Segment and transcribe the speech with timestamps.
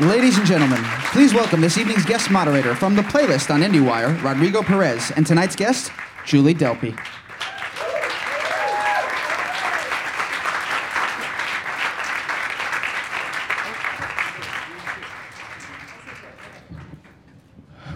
[0.00, 0.82] Ladies and gentlemen,
[1.12, 5.54] please welcome this evening's guest moderator from the playlist on IndieWire, Rodrigo Perez, and tonight's
[5.54, 5.92] guest,
[6.26, 6.98] Julie Delpy.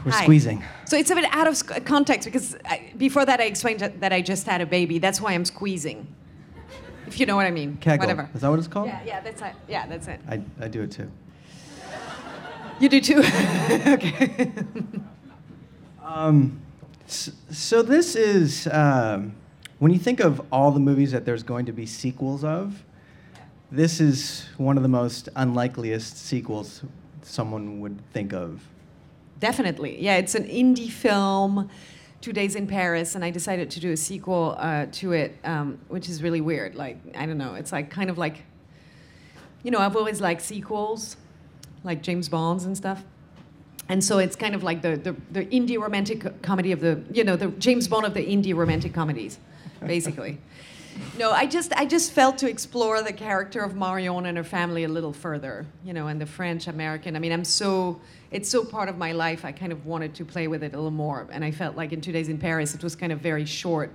[0.04, 0.22] We're Hi.
[0.22, 0.62] squeezing.
[0.84, 4.12] So it's a bit out of context because I, before that I explained that that
[4.12, 5.00] I just had a baby.
[5.00, 6.06] That's why I'm squeezing.
[7.08, 7.76] If you know what I mean.
[7.78, 7.98] Kegel.
[7.98, 8.30] Whatever.
[8.34, 8.86] Is that what it's called?
[8.86, 9.52] Yeah, yeah, that's it.
[9.66, 10.20] Yeah, that's it.
[10.28, 11.10] I, I do it too.
[12.80, 13.18] You do too.
[13.86, 14.52] okay.
[16.04, 16.60] Um,
[17.06, 19.34] so this is um,
[19.78, 22.84] when you think of all the movies that there's going to be sequels of.
[23.70, 26.82] This is one of the most unlikeliest sequels
[27.22, 28.62] someone would think of.
[29.40, 30.00] Definitely.
[30.00, 31.68] Yeah, it's an indie film,
[32.20, 35.78] Two Days in Paris, and I decided to do a sequel uh, to it, um,
[35.88, 36.74] which is really weird.
[36.74, 37.54] Like, I don't know.
[37.54, 38.42] It's like kind of like,
[39.62, 41.16] you know, I've always liked sequels,
[41.84, 43.02] like James Bond's and stuff.
[43.88, 47.24] And so it's kind of like the, the, the indie romantic comedy of the, you
[47.24, 49.38] know, the James Bond of the indie romantic comedies,
[49.84, 50.38] basically.
[51.16, 54.84] No, I just I just felt to explore the character of Marion and her family
[54.84, 57.16] a little further, you know, and the French American.
[57.16, 59.44] I mean, I'm so it's so part of my life.
[59.44, 61.92] I kind of wanted to play with it a little more, and I felt like
[61.92, 63.92] in Two Days in Paris, it was kind of very short,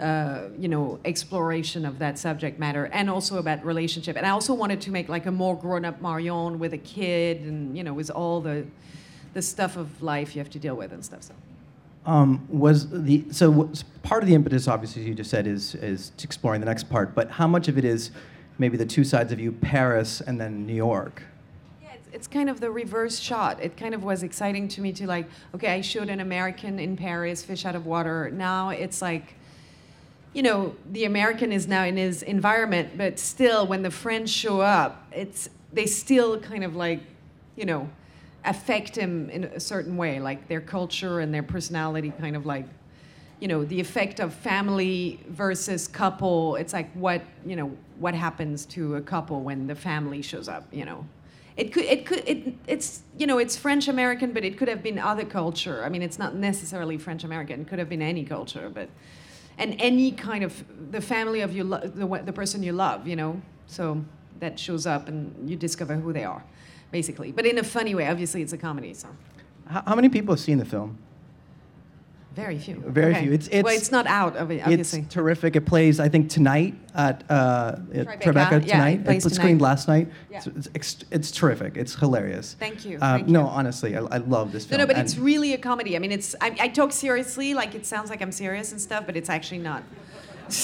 [0.00, 4.16] uh, you know, exploration of that subject matter, and also about relationship.
[4.16, 7.76] And I also wanted to make like a more grown-up Marion with a kid, and
[7.76, 8.66] you know, with all the
[9.34, 11.22] the stuff of life you have to deal with and stuff.
[11.22, 11.34] So.
[12.06, 13.70] Um, was the so
[14.02, 17.14] part of the impetus, obviously, as you just said, is is exploring the next part.
[17.14, 18.10] But how much of it is
[18.58, 21.22] maybe the two sides of you, Paris and then New York?
[21.82, 23.62] Yeah, it's, it's kind of the reverse shot.
[23.62, 26.96] It kind of was exciting to me to like, okay, I showed an American in
[26.96, 28.30] Paris, fish out of water.
[28.30, 29.34] Now it's like,
[30.32, 34.60] you know, the American is now in his environment, but still, when the French show
[34.60, 37.00] up, it's they still kind of like,
[37.56, 37.88] you know,
[38.44, 42.66] affect him in a certain way, like their culture and their personality, kind of like,
[43.40, 46.56] you know, the effect of family versus couple.
[46.56, 50.66] It's like what you know, what happens to a couple when the family shows up,
[50.72, 51.04] you know.
[51.56, 54.82] It could, it could, it, it's, you know, it's French American, but it could have
[54.82, 55.84] been other culture.
[55.84, 57.62] I mean, it's not necessarily French American.
[57.62, 58.88] It could have been any culture, but,
[59.60, 63.16] and any kind of the family of your, lo- the the person you love, you
[63.16, 63.40] know.
[63.66, 64.04] So
[64.40, 66.42] that shows up, and you discover who they are,
[66.90, 67.30] basically.
[67.32, 68.08] But in a funny way.
[68.08, 69.08] Obviously, it's a comedy, so
[69.68, 70.96] How, how many people have seen the film?
[72.34, 72.76] Very few.
[72.86, 73.22] Very Okay.
[73.24, 73.32] few.
[73.32, 75.00] It's- well, it's- it's not out, obvi- obviously.
[75.00, 75.56] It's terrific.
[75.56, 78.22] It plays, I think, tonight at, uh, at Tribeca.
[78.22, 79.04] Tribeca Yeah, it tonight.
[79.04, 80.08] plays was screened last night.
[80.30, 80.40] Yeah.
[80.56, 81.76] It's, it's, it's terrific.
[81.76, 82.56] It's hilarious.
[82.58, 83.46] Thank you, Uh, thank no, you.
[83.48, 84.80] honestly, I, I love this No, film.
[84.80, 85.96] no, but and- it's really a comedy.
[85.96, 89.04] I mean, it's I, I talk seriously, like it sounds like I'm serious and stuff,
[89.06, 89.82] but it's actually not.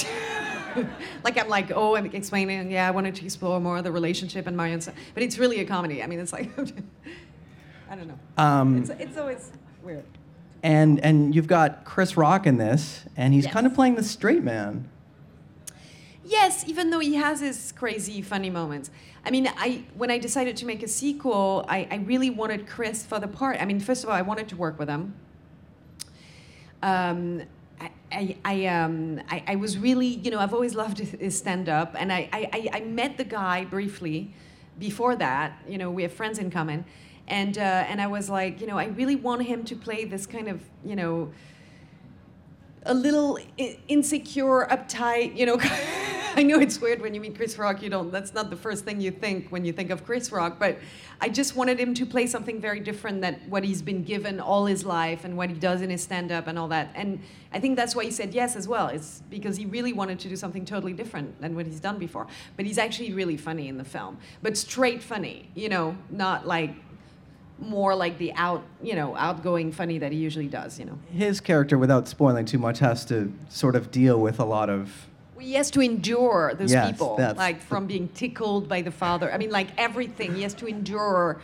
[1.25, 2.71] like I'm like, oh, I'm explaining.
[2.71, 5.61] Yeah, I wanted to explore more of the relationship and Marion, stuff, but it's really
[5.61, 6.03] a comedy.
[6.03, 6.51] I mean, it's like,
[7.91, 8.19] I don't know.
[8.37, 9.51] Um, It's, it's always
[9.83, 10.05] weird.
[10.67, 13.53] And and you've got Chris Rock in this, and he's Yes.
[13.55, 14.89] kind of playing the straight man.
[16.25, 18.91] Yes, even though he has his crazy, funny moments.
[19.25, 23.07] I mean, I when I decided to make a sequel, I, I really wanted Chris
[23.07, 23.61] for the part.
[23.61, 25.15] I mean, first of all, I wanted to work with him.
[26.83, 27.43] Um,
[27.81, 31.69] I, I, I, um, I, I was really, you know, I've always loved his- stand
[31.69, 34.33] up, and I, I- I met the guy briefly
[34.79, 35.59] before that.
[35.69, 36.85] You know, we have friends in common.
[37.29, 40.27] And, uh, and I was like, you know, I really want him to play this
[40.27, 41.33] kind of, you know,
[42.85, 43.39] a little
[43.89, 45.59] insecure, uptight, you know.
[46.39, 48.85] I know it's weird when you meet Chris Rock, you don't, that's not the first
[48.85, 50.79] thing you think when you think of Chris Rock, but
[51.19, 54.67] I just wanted him to play something very different than what he's been given all
[54.67, 56.91] his life and what he does in his stand up and all that.
[56.95, 57.21] And
[57.55, 58.89] I think that's why he said yes as well.
[58.89, 62.27] It's because he really wanted to do something totally different than what he's done before.
[62.59, 66.75] But he's actually really funny in the film, but straight funny, you know, not like
[67.59, 70.99] more like the out, you know, outgoing funny that he usually does, you know.
[71.13, 75.09] His character, without spoiling too much, has to sort of deal with a lot of.
[75.35, 79.33] Well, he has to endure those Yes, people, like from being tickled by the father.
[79.33, 80.35] I mean, like everything.
[80.35, 81.41] He has to endure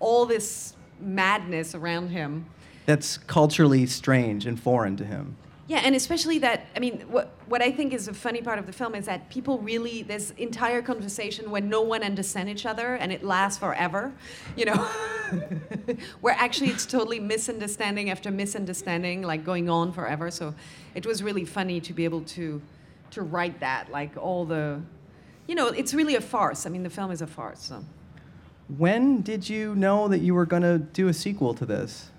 [0.00, 2.46] all this madness around him.
[2.86, 5.36] That's culturally strange and foreign to him.
[5.72, 6.66] Yeah, and especially that.
[6.76, 9.30] I mean, what what I think is a funny part of the film is that
[9.30, 14.12] people really this entire conversation when no one understands each other and it lasts forever,
[14.54, 14.74] you know,
[16.20, 20.30] where actually it's totally misunderstanding after misunderstanding, like going on forever.
[20.30, 20.54] So
[20.94, 22.60] it was really funny to be able to
[23.12, 24.78] to write that, like all the,
[25.46, 26.66] you know, it's really a farce.
[26.66, 27.62] I mean, the film is a farce.
[27.62, 27.82] So.
[28.76, 32.10] When did you know that you were going to do a sequel to this?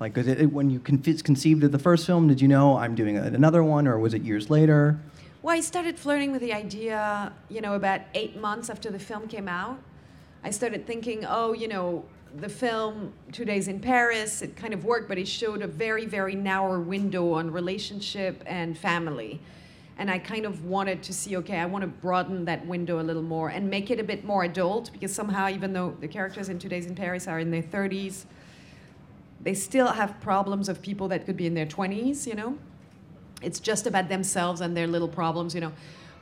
[0.00, 3.16] Like, was it, when you conceived of the first film, did you know I'm doing
[3.16, 4.98] another one, or was it years later?
[5.42, 9.28] Well, I started flirting with the idea, you know, about eight months after the film
[9.28, 9.78] came out.
[10.44, 12.04] I started thinking, oh, you know,
[12.36, 16.06] the film Two Days in Paris, it kind of worked, but it showed a very,
[16.06, 19.40] very narrow window on relationship and family.
[19.96, 23.02] And I kind of wanted to see, okay, I want to broaden that window a
[23.02, 26.48] little more and make it a bit more adult because somehow, even though the characters
[26.48, 28.26] in Two Days in Paris are in their 30s,
[29.40, 32.58] they still have problems of people that could be in their 20s, you know?
[33.42, 35.72] It's just about themselves and their little problems, you know?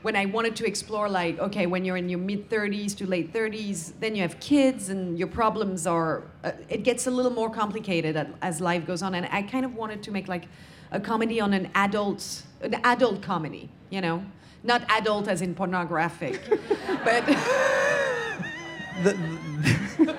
[0.07, 3.33] when I wanted to explore, like, okay, when you're in your mid 30s to late
[3.33, 7.51] 30s, then you have kids and your problems are, uh, it gets a little more
[7.51, 9.17] complicated as life goes on.
[9.17, 10.45] And I kind of wanted to make like
[10.93, 14.25] a comedy on an adult, an adult comedy, you know?
[14.63, 16.41] Not adult as in pornographic,
[17.05, 17.27] but.
[19.03, 19.13] the,
[19.99, 20.17] the,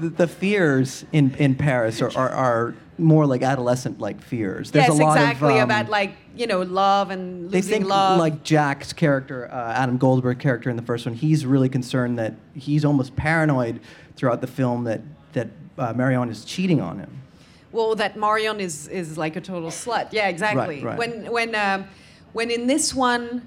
[0.00, 4.70] the, fears in, in Paris are, are, are more like adolescent like fears.
[4.70, 7.60] There's yes, a lot exactly of, um, about like you know love and losing they
[7.62, 8.18] think love.
[8.18, 12.34] Like Jack's character, uh, Adam Goldberg character in the first one, he's really concerned that
[12.54, 13.80] he's almost paranoid
[14.16, 15.00] throughout the film that
[15.32, 15.48] that
[15.78, 17.22] uh, Marion is cheating on him.
[17.70, 20.08] Well, that Marion is is like a total slut.
[20.12, 20.82] Yeah, exactly.
[20.82, 20.98] Right, right.
[20.98, 21.84] When when um,
[22.32, 23.46] when in this one,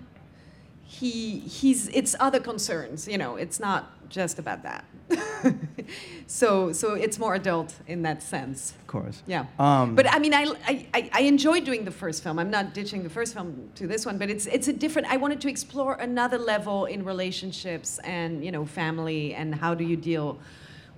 [0.83, 3.07] he he's it's other concerns.
[3.07, 4.85] You know, it's not just about that.
[6.27, 8.73] so so it's more adult in that sense.
[8.79, 9.23] Of course.
[9.27, 9.45] Yeah.
[9.59, 12.39] Um, but I mean, I, I I enjoyed doing the first film.
[12.39, 15.07] I'm not ditching the first film to this one, but it's it's a different.
[15.09, 19.83] I wanted to explore another level in relationships and you know family and how do
[19.83, 20.39] you deal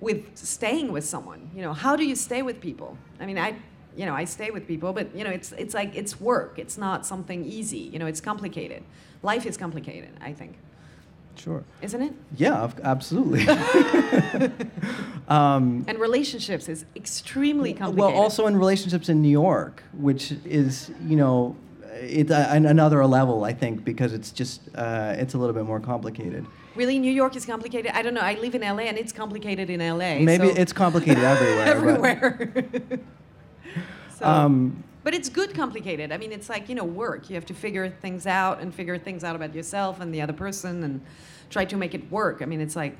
[0.00, 1.50] with staying with someone.
[1.54, 2.98] You know, how do you stay with people?
[3.20, 3.56] I mean, I
[3.96, 6.58] you know I stay with people, but you know it's it's like it's work.
[6.58, 7.90] It's not something easy.
[7.92, 8.82] You know, it's complicated.
[9.22, 10.10] Life is complicated.
[10.20, 10.56] I think.
[11.36, 11.64] Sure.
[11.82, 12.12] Isn't it?
[12.36, 13.46] Yeah, absolutely.
[15.28, 18.14] um, and relationships is extremely complicated.
[18.14, 21.56] Well, also in relationships in New York, which is, you know,
[21.94, 25.80] it's a, another level, I think, because it's just, uh, it's a little bit more
[25.80, 26.46] complicated.
[26.74, 27.92] Really, New York is complicated.
[27.94, 28.20] I don't know.
[28.20, 30.18] I live in LA, and it's complicated in LA.
[30.18, 30.60] Maybe so.
[30.60, 31.66] it's complicated everywhere.
[31.66, 33.00] everywhere.
[34.18, 36.10] so, um, but it's good complicated.
[36.10, 37.28] I mean, it's like you know work.
[37.28, 40.32] You have to figure things out and figure things out about yourself and the other
[40.32, 41.00] person and
[41.50, 42.40] try to make it work.
[42.42, 42.96] I mean, it's like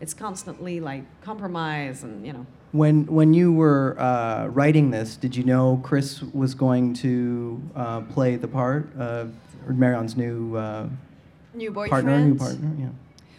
[0.00, 2.46] it's constantly like compromise and you know.
[2.72, 8.02] When when you were uh, writing this, did you know Chris was going to uh,
[8.02, 9.32] play the part of
[9.66, 10.86] Marion's new uh,
[11.54, 11.90] new boyfriend?
[11.90, 12.88] Partner, new partner, yeah.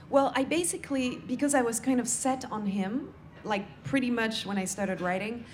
[0.09, 3.13] Well, I basically because I was kind of set on him,
[3.43, 5.45] like pretty much when I started writing.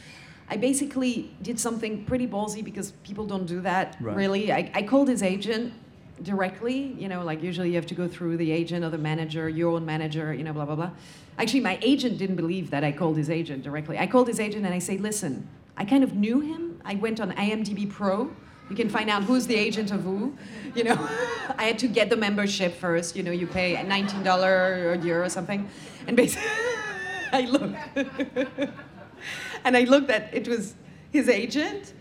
[0.50, 4.15] I basically did something pretty ballsy because people don't do that right.
[4.15, 4.51] really.
[4.51, 5.74] I, I called his agent
[6.21, 9.50] directly, you know, like usually you have to go through the agent or the manager,
[9.50, 10.92] your own manager, you know, blah, blah, blah.
[11.38, 13.97] Actually, my agent didn't believe that I called his agent directly.
[13.97, 16.80] I called his agent and I say, listen, I kind of knew him.
[16.86, 18.31] I went on IMDb Pro.
[18.69, 20.36] You can find out who's the agent of who.
[20.74, 21.09] You know,
[21.57, 23.15] I had to get the membership first.
[23.15, 25.68] You know, you pay $19 a year or something.
[26.07, 26.48] And basically,
[27.33, 27.75] I looked.
[29.63, 30.74] and I looked at it was
[31.12, 31.94] his agent.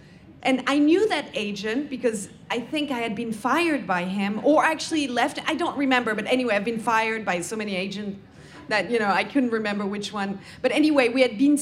[0.43, 4.63] And I knew that agent because I think I had been fired by him or
[4.63, 5.39] actually left.
[5.47, 8.19] I don't remember, but anyway, I've been fired by so many agents
[8.69, 10.39] that you know I couldn't remember which one.
[10.63, 11.59] But anyway, we had been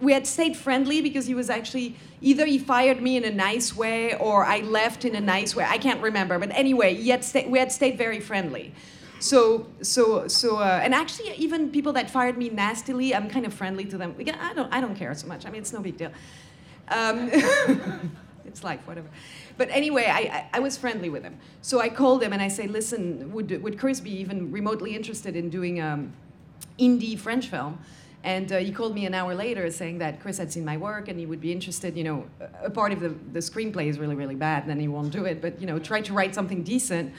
[0.00, 3.76] we had stayed friendly because he was actually either he fired me in a nice
[3.76, 5.64] way or I left in a nice way.
[5.64, 8.72] I can't remember, but anyway, sta- we had stayed very friendly.
[9.20, 13.54] So, so, so, uh, and actually, even people that fired me nastily, I'm kind of
[13.54, 14.14] friendly to them.
[14.18, 15.46] I don't, I don't care so much.
[15.46, 16.10] I mean, it's no big deal.
[16.88, 17.30] Um,
[18.44, 19.08] it's life, whatever.
[19.56, 21.38] But anyway, I, I, I, was friendly with him.
[21.62, 25.36] So I called him and I say, listen, would, would Chris be even remotely interested
[25.36, 26.12] in doing um,
[26.78, 27.78] indie French film?
[28.24, 31.08] And uh, he called me an hour later saying that Chris had seen my work
[31.08, 31.94] and he would be interested.
[31.94, 32.26] You know,
[32.62, 35.26] a part of the, the screenplay is really, really bad, and then he won't do
[35.26, 35.42] it.
[35.42, 37.12] But you know, try to write something decent,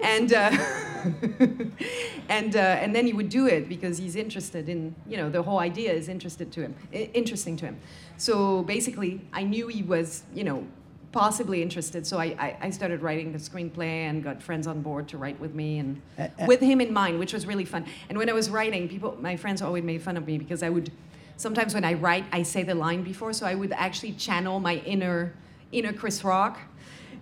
[0.00, 0.50] and uh,
[2.28, 4.96] and uh, and then he would do it because he's interested in.
[5.06, 7.78] You know, the whole idea is interested to him, interesting to him.
[8.16, 10.24] So basically, I knew he was.
[10.34, 10.66] You know,
[11.12, 12.06] possibly interested.
[12.06, 15.40] So I, I, I, started writing the screenplay and got friends on board to write
[15.40, 17.86] with me and uh, uh, with him in mind, which was really fun.
[18.08, 20.68] And when I was writing, people, my friends always made fun of me because I
[20.68, 20.92] would,
[21.36, 24.76] sometimes when I write, I say the line before, so I would actually channel my
[24.84, 25.32] inner,
[25.72, 26.58] inner Chris Rock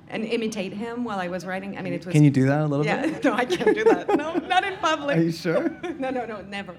[0.09, 1.78] and imitate him while I was writing.
[1.78, 2.12] I mean, it was.
[2.12, 3.25] Can you do that a little yeah, bit?
[3.25, 4.09] no, I can't do that.
[4.16, 5.19] No, not in public.
[5.19, 5.69] Are you sure?
[5.99, 6.76] no, no, no, never.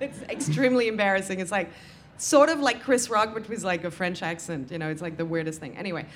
[0.00, 1.40] It's extremely embarrassing.
[1.40, 1.70] It's like,
[2.22, 4.70] sort of like Chris Rock, but with like a French accent.
[4.70, 5.76] You know, it's like the weirdest thing.
[5.76, 6.06] Anyway.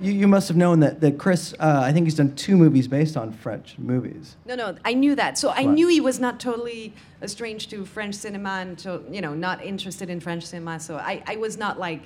[0.00, 2.86] You, you must have known that, that Chris, uh, I think he's done two movies
[2.86, 4.36] based on French movies.
[4.44, 5.38] No, no, I knew that.
[5.38, 9.34] So I knew he was not totally estranged to French cinema and, to, you know,
[9.34, 10.78] not interested in French cinema.
[10.78, 12.02] So I, I was not like,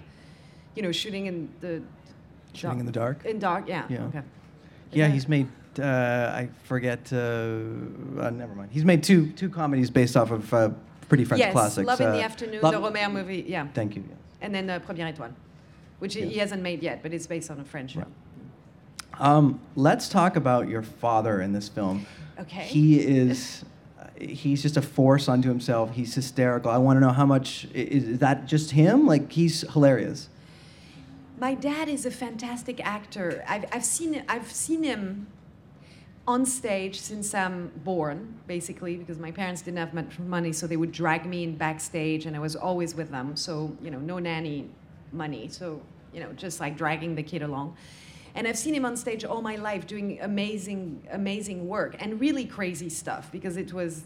[0.77, 1.83] you know, shooting in the.
[2.55, 3.25] Shooting in the dark?
[3.25, 3.87] In dark, yeah.
[3.89, 4.05] Yeah.
[4.05, 4.23] Okay.
[4.93, 7.13] Yeah, he's made uh, I forget.
[7.13, 8.71] Uh, uh, never mind.
[8.73, 10.71] He's made two two comedies based off of uh,
[11.11, 11.87] pretty French yes, classics.
[11.87, 13.67] Love in uh, the Afternoon, Love- the Rohmer movie, yeah.
[13.75, 14.05] Thank you.
[14.09, 14.17] yes.
[14.41, 15.33] And then uh, Première Étoile,
[15.99, 17.97] which he- he hasn't made yet, but it's based on a French.
[17.97, 18.07] Right.
[19.19, 22.07] Um, let's talk about your father in this film.
[22.39, 22.63] Okay.
[22.63, 23.65] He is.
[24.01, 25.93] uh, He's just a force unto himself.
[25.95, 26.71] He's hysterical.
[26.71, 29.07] I want to know how much is, is that just him?
[29.07, 30.29] Like he's hilarious.
[31.39, 33.43] My dad is a fantastic actor.
[33.49, 35.27] I've, I've seen I've seen him
[36.31, 40.77] on stage since I'm born, basically, because my parents didn't have much money, so they
[40.77, 43.37] would drag me in backstage, and I was always with them.
[43.37, 44.71] So you know, no nanny
[45.13, 45.83] money, so
[46.15, 47.77] you know, just like dragging the kid along.
[48.35, 52.45] And I've seen him on stage all my life doing amazing, amazing work and really
[52.45, 54.05] crazy stuff because it was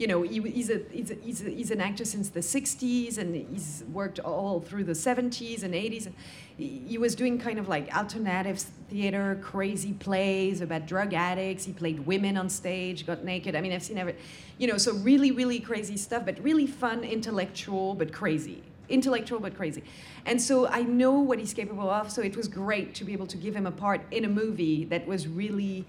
[0.00, 3.18] you know, he, he's, a, he's, a, he's, a, he's an actor since the 60s
[3.18, 6.06] and he's worked all through the 70s and 80s.
[6.06, 6.14] And
[6.56, 11.66] he, was doing kind of like alternative theater, crazy plays about drug addicts.
[11.66, 13.54] He played women on stage, got naked.
[13.54, 14.16] I mean, I've seen every,
[14.56, 18.62] you know, so really, really crazy stuff, but really fun, intellectual, but crazy.
[18.88, 19.84] Intellectual, but crazy.
[20.24, 23.26] And so I know what he's capable of, so it was great to be able
[23.26, 25.84] to give him a part in a movie that was really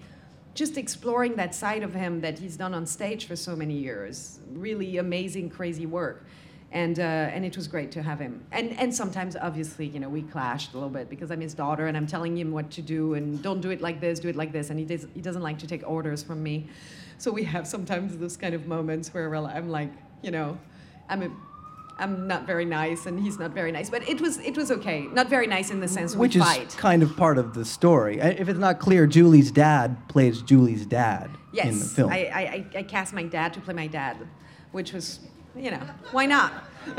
[0.54, 4.38] just exploring that side of him that he's done on stage for so many years.
[4.52, 6.24] Really amazing, crazy work.
[6.72, 8.42] And, uh, and it was great to have him.
[8.50, 11.86] And, and sometimes, obviously, you know, we clashed a little bit because I'm his daughter
[11.86, 14.36] and I'm telling him what to do and don't do it like this, do it
[14.36, 14.70] like this.
[14.70, 16.66] And he, does, he doesn't like to take orders from me.
[17.18, 19.90] So we have sometimes those kind of moments where I'm like,
[20.22, 20.58] you know,
[21.10, 21.30] I'm a,
[22.02, 23.88] I'm not very nice and he's not very nice.
[23.88, 25.02] But it was it was okay.
[25.12, 26.70] Not very nice in the sense Which we is fight.
[26.76, 28.18] kind of part of the story.
[28.20, 32.10] If it's not clear, Julie's dad plays Julie's dad Yes, in the film.
[32.12, 34.16] I, I, I- I cast my dad to play my dad,
[34.72, 35.20] which was,
[35.54, 35.80] you know,
[36.10, 36.52] why not?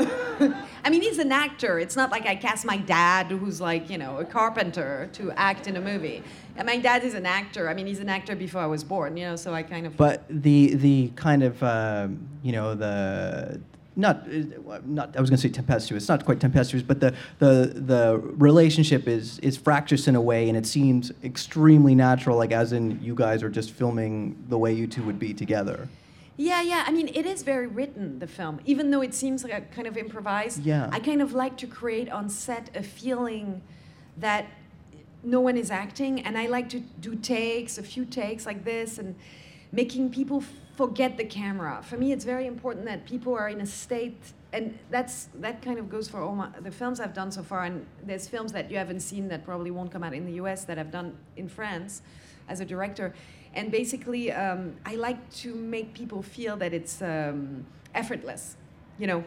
[0.84, 1.78] I mean, he's an actor.
[1.78, 5.66] It's not like I cast my dad, who's like, you know, a carpenter, to act
[5.66, 6.22] in a movie.
[6.56, 7.68] And my dad is an actor.
[7.68, 9.96] I mean, he's an actor before I was born, you know, so I kind of.
[9.96, 13.60] But the the kind of um, you know the
[13.96, 16.04] not uh, not I was going to say tempestuous.
[16.04, 20.48] It's not quite tempestuous, but the the the relationship is is fractious in a way,
[20.48, 22.36] and it seems extremely natural.
[22.36, 25.88] Like as in you guys are just filming the way you two would be together.
[26.36, 26.84] Yeah, yeah.
[26.86, 29.86] I mean, it is very written, the film, even though it seems like a kind
[29.86, 30.64] of improvised.
[30.64, 30.88] Yeah.
[30.90, 33.62] I kind of like to create on set a feeling
[34.16, 34.46] that
[35.22, 38.98] no one is acting, and I like to do takes, a few takes like this,
[38.98, 39.14] and
[39.70, 40.42] making people
[40.76, 41.80] forget the camera.
[41.82, 44.18] For me, it's very important that people are in a state,
[44.52, 47.64] and that's that kind of goes for all my, the films I've done so far.
[47.64, 50.64] And there's films that you haven't seen that probably won't come out in the U.S.
[50.64, 52.02] that I've done in France
[52.48, 53.14] as a director.
[53.54, 57.64] And basically, um, I like to make people feel that it's um,
[57.94, 58.56] effortless,
[58.98, 59.24] you know,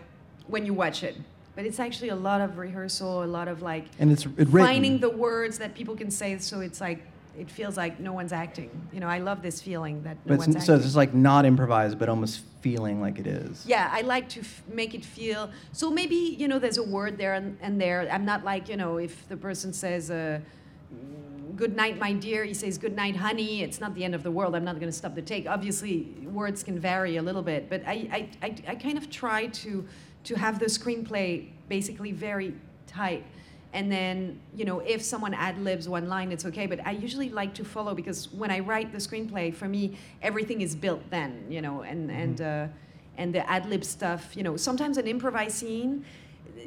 [0.47, 1.15] when you watch it.
[1.55, 4.99] But it's actually a lot of rehearsal, a lot of like And it's it finding
[4.99, 7.01] the words that people can say so it's like
[7.37, 8.69] it feels like no one's acting.
[8.91, 11.45] You know i love this feeling that no but one's it's, so it's like not
[11.45, 13.63] improvised, but almost feeling like it is.
[13.65, 17.17] yeah i like to f- make it feel so maybe you know there's a word
[17.17, 18.09] there and, and there.
[18.11, 20.39] I'm not like you know if the person says uh,
[21.55, 24.31] good night my dear he says good night honey it's not the end of the
[24.31, 25.47] world i'm not going to stop the take.
[25.47, 29.47] Obviously words can vary a little bit but I, I, I, I kind of try
[29.47, 29.85] to
[30.23, 32.53] to have the screenplay basically very
[32.87, 33.23] tight
[33.73, 36.65] and then you know if someone ad libs one line it's okay.
[36.67, 40.61] But i usually like to follow because when i write the screenplay for me everything
[40.61, 42.67] is built then you know and and uh,
[43.17, 46.05] and the ad lib stuff you know sometimes an improvised scene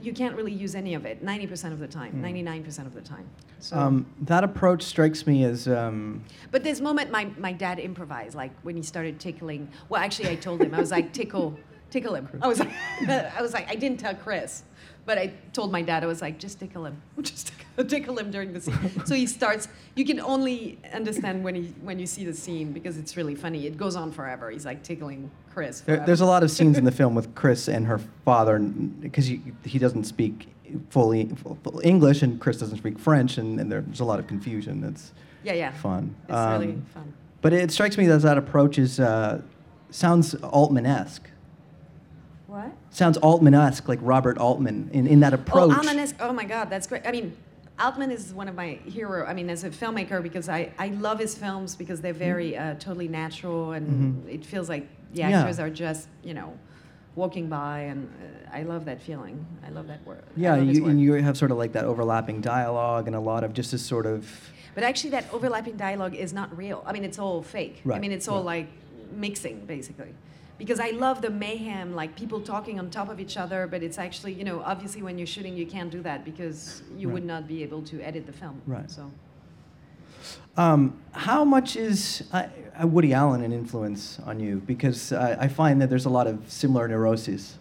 [0.02, 3.28] you can't really use any of it 90% of the time 99% of the time.
[3.58, 8.34] So Um, that approach strikes me as um, but this moment my, my dad improvised
[8.34, 9.68] like when he started tickling.
[9.88, 10.74] Well actually i told him.
[10.74, 11.58] I was like tickle
[11.90, 12.28] tickle him.
[12.40, 12.70] I was like
[13.08, 14.62] i was like i didn't tell chris
[15.10, 17.52] but i told my dad i was like just tickle him just
[17.88, 19.04] tickle, him during the scene.
[19.06, 22.98] So he starts you can only understand when he when you see the scene because
[22.98, 23.66] it's really funny.
[23.66, 24.50] It goes on forever.
[24.50, 27.68] He's like tickling chris There, there's a lot of scenes in the film with Chris
[27.68, 30.48] and her father because he, he doesn't speak
[30.90, 34.80] fully full English and Chris doesn't speak French, and, and there's a lot of confusion.
[34.80, 35.12] That's
[35.42, 35.72] yeah yeah.
[35.72, 36.14] fun.
[36.28, 37.12] it's really Um, fun.
[37.42, 39.40] But it strikes me that that approach is uh,
[39.90, 41.26] sounds Altman-esque.
[42.90, 45.70] Sounds Altman-esque, like Robert Altman in, in that approach.
[45.72, 47.06] Oh, Altman is, oh my God, that's great.
[47.06, 47.36] I mean,
[47.78, 49.24] Altman is one of my hero.
[49.24, 52.74] I mean, as a filmmaker, because I, I love his films because they're very uh,
[52.74, 54.82] totally natural and it feels like
[55.14, 55.30] the Mm-hmm.
[55.30, 55.40] Yeah.
[55.40, 56.56] actors are just, you know,
[57.16, 59.44] walking by, and uh, I love that feeling.
[59.66, 60.22] I love that word.
[60.36, 60.90] Yeah, you, work.
[60.90, 63.84] and you have sort of like that overlapping dialogue and a lot of just this
[63.84, 64.50] sort of.
[64.74, 66.84] But actually, that overlapping dialogue is not real.
[66.86, 67.80] I mean, it's all fake.
[67.84, 67.96] Right.
[67.96, 68.68] I mean, it's all right.
[68.68, 68.68] like
[69.12, 70.14] mixing, basically.
[70.60, 73.96] Because I love the mayhem, like people talking on top of each other, but it's
[73.96, 77.14] actually, you know, obviously when you're shooting, you can't do that because you Right.
[77.14, 78.60] would not be able to edit the film.
[78.66, 78.90] Right.
[78.90, 79.10] So,
[80.58, 82.44] Um, how much is uh,
[82.84, 84.56] Woody Allen an influence on you?
[84.72, 87.56] Because uh, I find that there's a lot of similar neuroses.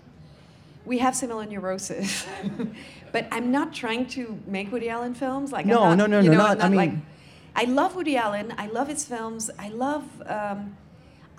[0.85, 2.25] We have similar neuroses,
[3.13, 5.53] but I'm not trying to make Woody Allen films.
[5.53, 7.05] Like No, I'm not, no, no, you no, know, not- I'm I like, mean-
[7.55, 8.53] I love Woody Allen.
[8.57, 9.49] I love his films.
[9.57, 10.03] I love.
[10.25, 10.75] Um,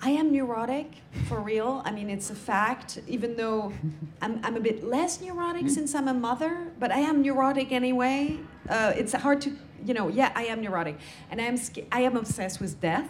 [0.03, 0.93] I am neurotic
[1.27, 1.83] for real.
[1.85, 2.99] I mean, it's a fact.
[3.07, 3.71] Even though
[4.21, 8.39] I'm, I'm a bit less neurotic since I'm a mother, but I am neurotic anyway.
[8.67, 9.55] Uh, it's hard to,
[9.85, 10.07] you know.
[10.07, 10.97] Yeah, I am neurotic,
[11.29, 11.57] and I am.
[11.91, 13.09] I am obsessed with death.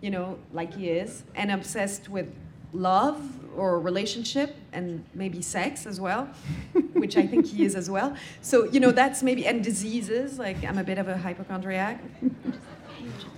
[0.00, 2.32] You know, like he is, and obsessed with
[2.72, 3.20] love
[3.56, 6.28] or relationship and maybe sex as well,
[6.92, 8.14] which I think he is as well.
[8.42, 10.38] So you know, that's maybe and diseases.
[10.38, 12.00] Like I'm a bit of a hypochondriac.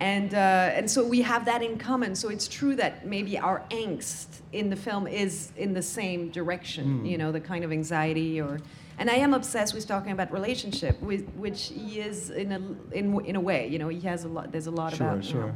[0.00, 2.14] And, uh, and so we have that in common.
[2.14, 7.04] So it's true that maybe our angst in the film is in the same direction,
[7.04, 8.60] you know, the kind of anxiety or.
[8.98, 13.18] And I am obsessed with talking about relationship, with, which he is in a, in,
[13.24, 15.34] in a way, you know, he has a lot, there's a lot Sure, about, you
[15.34, 15.40] know.
[15.46, 15.54] sure.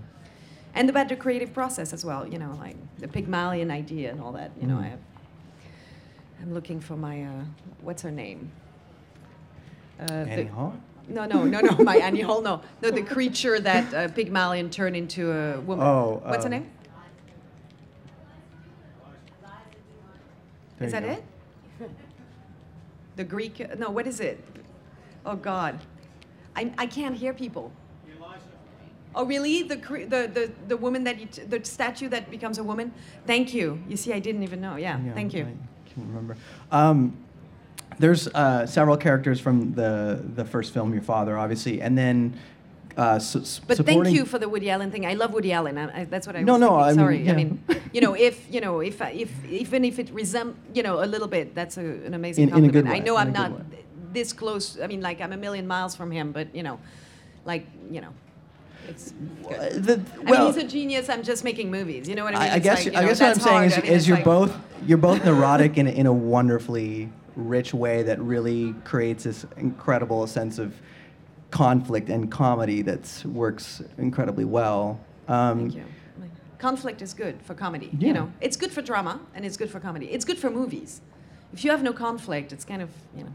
[0.74, 4.32] And about the creative process as well, you know, like the Pygmalion idea and all
[4.32, 4.84] that, you know, Mm.
[4.84, 4.98] I have,
[6.42, 7.44] I'm looking for my, uh,
[7.82, 8.50] what's her name?
[10.00, 10.74] Uh, the- Hall?
[11.08, 11.73] No, no, no, no.
[11.84, 12.90] My Annie Hall, no, no.
[12.90, 15.87] The creature that uh, Pygmalion turned into a woman.
[15.87, 16.70] Oh, what's her uh, name?
[20.80, 21.11] Is that go.
[21.11, 21.25] it?
[23.16, 23.78] The Greek?
[23.78, 24.44] No, what is it?
[25.25, 25.78] Oh God,
[26.56, 27.73] I, I can't hear people.
[29.14, 29.62] Oh really?
[29.62, 32.92] The, the the the woman that you t- the statue that becomes a woman?
[33.26, 33.80] Thank you.
[33.88, 34.76] You see, I didn't even know.
[34.76, 35.44] Yeah, Yeah, thank you.
[35.44, 36.37] I can't remember.
[36.73, 37.16] Um,
[37.98, 42.34] there's uh, several characters from the the first film, Your Father, obviously, and then.
[42.96, 45.04] Uh, su- But thank you for the Woody Allen thing.
[45.04, 45.76] I love Woody Allen.
[45.78, 46.84] I, I, that's what I was No, no, thinking.
[46.84, 47.18] I mean, Sorry.
[47.24, 47.32] yeah.
[47.32, 51.02] I mean, you know, if you know, if if even if it resem, you know,
[51.02, 53.02] a little bit, that's a, an amazing In- in a good compliment.
[53.02, 53.84] I know I'm not way.
[54.12, 54.78] this close.
[54.80, 56.78] I mean, like I'm a million miles from him, but you know,
[57.44, 58.12] like you know,
[58.88, 59.12] it's.
[59.42, 59.58] Good.
[59.58, 61.08] Uh, the, I well, mean, he's a genius.
[61.08, 62.08] I'm just making movies.
[62.08, 62.52] You know what I mean?
[62.52, 63.66] I, I guess like, you I guess what I'm saying hard.
[63.72, 67.75] is, I mean, is you're like- both you're both neurotic in in a wonderfully rich
[67.75, 70.75] way that really creates this incredible sense of
[71.50, 75.00] conflict and comedy that works incredibly well.
[75.28, 75.84] Um, Thank you.
[76.58, 77.90] Conflict is good for comedy.
[77.99, 78.08] Yeah.
[78.08, 80.06] You know, it's good for drama and it's good for comedy.
[80.06, 81.02] It's good for movies.
[81.52, 83.34] If you have no conflict, it's kind of you know.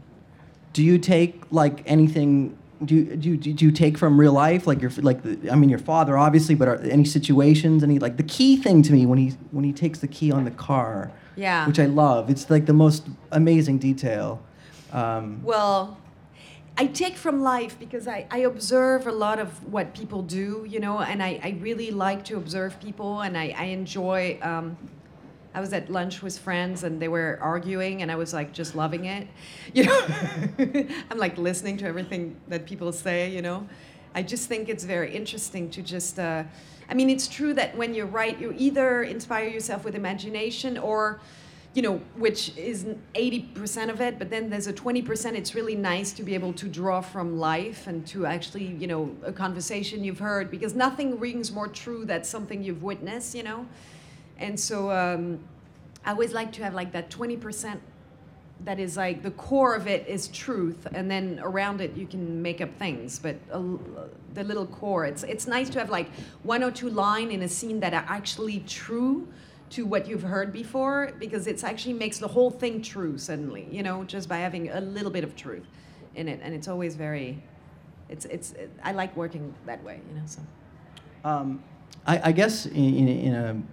[0.72, 2.58] Do you take like anything?
[2.82, 5.68] Do you, do do you take from real life like your like the, I mean
[5.68, 9.18] your father obviously, but are any situations any like the key thing to me when
[9.18, 11.66] he when he takes the key on the car, Yeah.
[11.66, 12.30] which I love.
[12.30, 14.40] It's like the most amazing detail.
[14.92, 15.98] Um, Well,
[16.78, 20.80] I take from life because I, I observe a lot of what people do, you
[20.80, 24.38] know, and I, I really like to observe people and I, I enjoy.
[24.40, 24.76] Um,
[25.52, 28.74] I was at lunch with friends and they were arguing and I was like just
[28.74, 29.26] loving it.
[29.74, 30.06] You know,
[31.10, 33.68] I'm like listening to everything that people say, you know.
[34.14, 36.18] I just think it's very interesting to just.
[36.18, 36.42] Uh,
[36.88, 41.20] I mean, it's true that when you write, you either inspire yourself with imagination or
[41.72, 42.84] you know, which is
[43.14, 45.34] 80% of it, but then there's a 20%.
[45.34, 49.14] It's really nice to be able to draw from life and to actually, you know,
[49.22, 53.66] a conversation you've heard, because nothing rings more true than something you've witnessed, you know?
[54.40, 55.38] And so um,
[56.04, 57.78] I always like to have like that 20%
[58.64, 62.42] that is like the core of it is truth, and then around it you can
[62.42, 63.18] make up things.
[63.18, 66.10] But the little core, it's, it's nice to have like
[66.42, 69.26] one or two line in a scene that are actually true
[69.70, 73.82] to what you've heard before because it actually makes the whole thing true suddenly you
[73.82, 75.64] know just by having a little bit of truth
[76.16, 77.40] in it and it's always very
[78.08, 80.40] it's it's it, i like working that way you know so
[81.24, 81.62] Um,
[82.06, 83.68] I, I guess in, in,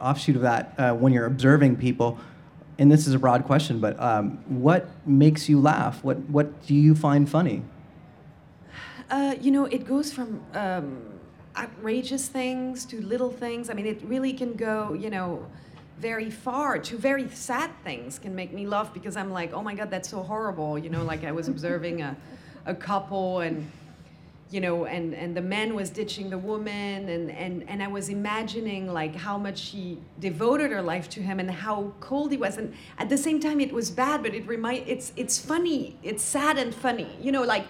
[0.00, 2.18] offshoot of that, uh, when you're observing people,
[2.78, 6.02] and this is a broad question, but um, what makes you laugh?
[6.02, 7.62] What what do you find funny?
[9.10, 11.02] Uh, you know, it goes from um,
[11.56, 13.68] outrageous things to little things.
[13.68, 15.46] I mean, it really can go, you know,
[15.98, 19.74] very far to very sad things can make me laugh because I'm like, oh my
[19.74, 20.78] God, that's so horrible.
[20.78, 22.16] You know, like I was observing a,
[22.66, 23.70] a couple and,
[24.52, 28.10] you know, and, and the man was ditching the woman and, and, and I was
[28.10, 32.58] imagining like how much she devoted her life to him and how cold he was.
[32.58, 35.96] And at the same time, it was bad, but it remind, it's, it's funny.
[36.02, 37.16] It's sad and funny.
[37.20, 37.66] You know, like,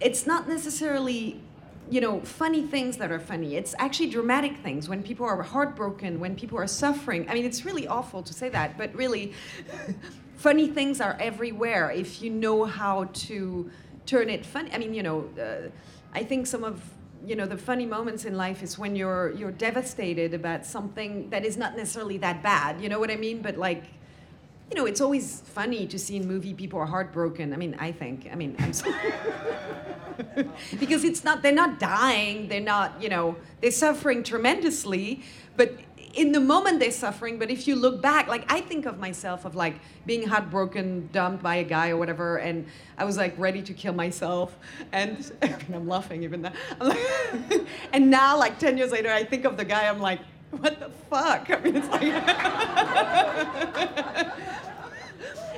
[0.00, 1.40] it's not necessarily
[1.88, 6.20] you know funny things that are funny it's actually dramatic things when people are heartbroken
[6.20, 9.32] when people are suffering i mean it's really awful to say that but really
[10.36, 13.68] funny things are everywhere if you know how to
[14.10, 15.68] turn it funny i mean you know uh,
[16.20, 16.82] i think some of
[17.26, 21.44] you know the funny moments in life is when you're you're devastated about something that
[21.44, 23.84] is not necessarily that bad you know what i mean but like
[24.70, 27.52] you know, it's always funny to see in movie people are heartbroken.
[27.52, 28.28] I mean, I think.
[28.30, 28.94] I mean, I'm sorry.
[30.78, 35.22] because it's not they're not dying they're not you know they're suffering tremendously
[35.56, 35.72] but
[36.14, 39.44] in the moment they're suffering but if you look back like i think of myself
[39.44, 42.66] of like being heartbroken dumped by a guy or whatever and
[42.98, 44.56] i was like ready to kill myself
[44.92, 46.98] and, and i'm laughing even now like,
[47.92, 50.20] and now like 10 years later i think of the guy i'm like
[50.50, 52.02] what the fuck i mean it's like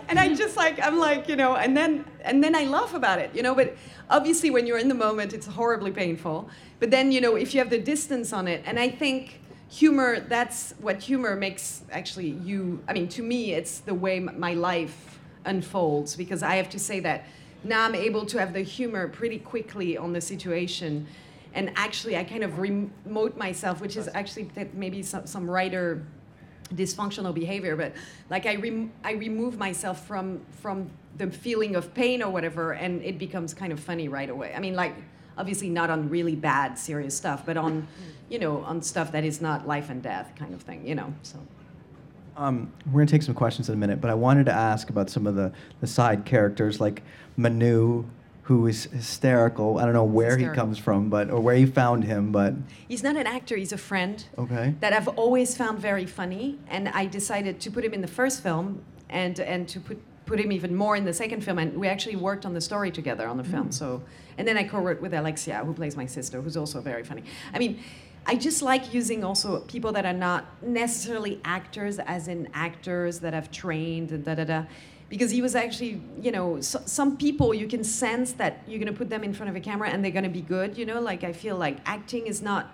[0.08, 3.18] and I just like I'm like you know, and then and then I laugh about
[3.18, 3.54] it, you know.
[3.54, 3.74] But
[4.10, 6.50] obviously, when you're in the moment, it's horribly painful.
[6.80, 9.40] But then you know, if you have the distance on it, and I think
[9.72, 12.82] humor that's what humor makes actually you.
[12.86, 16.78] I mean, to me, it's the way m- my life unfolds because I have to
[16.78, 17.24] say that
[17.64, 21.06] now I'm able to have the humor pretty quickly on the situation.
[21.54, 26.02] And actually, I kind of remote myself, which is actually that maybe some, some writer
[26.74, 27.92] dysfunctional behavior but
[28.30, 33.02] like i rem- i remove myself from from the feeling of pain or whatever and
[33.02, 34.94] it becomes kind of funny right away i mean like
[35.36, 37.86] obviously not on really bad serious stuff but on mm.
[38.32, 41.12] You know on stuff that is not life and death kind of thing you know
[41.22, 41.38] so
[42.34, 44.88] Um, we're going to take some questions in a minute, but I wanted to ask
[44.88, 47.02] about some of the, the side characters like
[47.36, 48.04] Manu,
[48.44, 49.78] who is hysterical.
[49.78, 52.54] I don't know where he comes from, but or where you found him, but
[52.88, 54.74] he's not an actor he's a friend okay.
[54.80, 58.42] that I've always found very funny, and I decided to put him in the first
[58.42, 61.86] film and and to put put him even more in the second film, and we
[61.94, 63.70] actually worked on the story together on the film.
[63.72, 64.00] So,
[64.38, 67.24] and then I co-wrote with Alexia, who plays my sister, who's also very funny.
[67.52, 67.74] I mean.
[68.24, 73.34] I just like using also people that are not necessarily actors, as in actors that
[73.34, 74.64] have trained and da da da,
[75.08, 78.92] because he was actually, you know, so, some people you can sense that you're gonna
[78.92, 81.00] put them in front of a camera and they're gonna be good, you know.
[81.00, 82.72] Like I feel like acting is not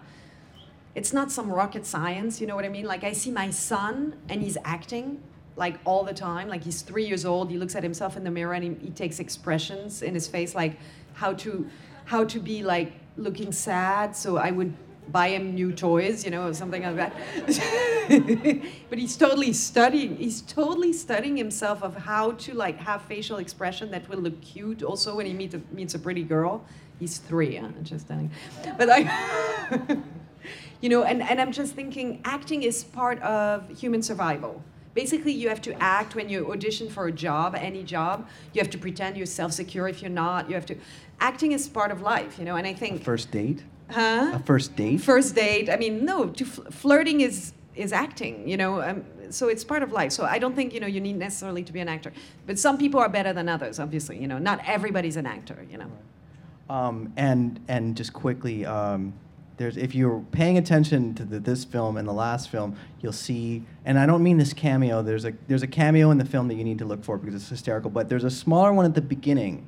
[0.94, 2.84] it's not some rocket science, you know what I mean?
[2.84, 5.22] Like I see my son and he's acting
[5.56, 6.48] like all the time.
[6.48, 7.50] Like he's three years old.
[7.50, 10.54] He looks at himself in the mirror and he, he takes expressions in his face,
[10.54, 10.78] like
[11.14, 11.68] how to
[12.04, 14.14] how to be like looking sad.
[14.14, 14.74] So I would
[15.10, 17.12] buy him new toys, you know, or something like that.
[18.90, 20.16] but he's totally studying.
[20.16, 24.82] He's totally studying himself of how to like have facial expression that will look cute.
[24.82, 26.64] Also, when he meets a, meets a pretty girl,
[26.98, 27.56] he's three.
[27.56, 27.68] Huh?
[27.82, 28.30] Just telling.
[28.76, 29.08] But like.
[30.80, 34.62] you know and, and i'm just thinking acting is part of human survival
[34.94, 38.70] basically you have to act when you audition for a job any job you have
[38.70, 40.76] to pretend you're self-secure if you're not you have to
[41.20, 43.64] acting is part of life you know and I think first date?
[43.90, 45.00] Huh A first date?
[45.00, 49.48] first date i mean no to fl- flirting is is acting you know um, so
[49.48, 51.80] it's part of life so i don't think you know you need necessarily to be
[51.80, 52.12] an actor
[52.46, 55.78] but some people are better than others obviously you know not everybody's an actor you
[55.78, 55.90] know
[56.70, 59.12] Um, and and just quickly, um,
[59.56, 63.62] there's if you're paying attention to the, this film and the last film, you'll see.
[63.86, 65.02] And I don't mean this cameo.
[65.02, 67.34] There's a there's a cameo in the film that you need to look for because
[67.34, 67.90] it's hysterical.
[67.90, 69.64] But there's a smaller one at the beginning,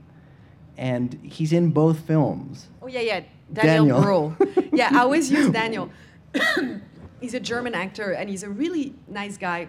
[0.77, 2.69] and he's in both films.
[2.83, 3.21] Oh yeah, yeah,
[3.53, 4.01] Daniel, Daniel.
[4.03, 4.37] Bruhl.
[4.73, 5.91] yeah, I always use Daniel.
[7.21, 9.69] he's a German actor, and he's a really nice guy.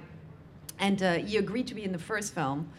[0.79, 2.69] And uh, he agreed to be in the first film.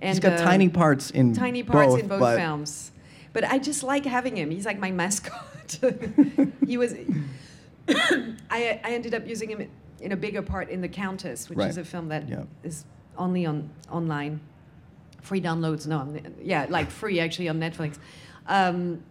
[0.00, 2.92] And he's got uh, tiny parts in tiny parts both, in both but films.
[3.32, 4.50] But I just like having him.
[4.50, 5.78] He's like my mascot.
[6.66, 6.94] he was.
[7.88, 9.68] I I ended up using him
[10.00, 11.70] in a bigger part in The Countess, which Right.
[11.70, 12.24] is a film that
[12.62, 13.20] is Yeah.
[13.22, 14.40] only on online,
[15.26, 15.86] free downloads.
[15.86, 17.98] No, on- yeah, like free actually on Netflix.
[18.46, 19.02] Um,